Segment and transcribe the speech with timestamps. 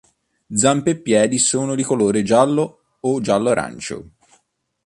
[0.51, 4.09] Zampe e piedi sono di colore giallo o giallo-arancio.